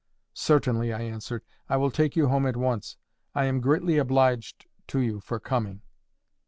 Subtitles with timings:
[0.33, 1.43] "Certainly," I answered.
[1.69, 2.97] "I will take you home at once.
[3.35, 5.83] I am greatly obliged to you for coming."